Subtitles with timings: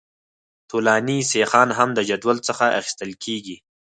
[0.71, 3.57] طولاني سیخان هم د جدول څخه اخیستل کیږي